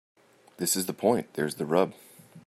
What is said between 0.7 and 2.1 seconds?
is the point. There's the rub.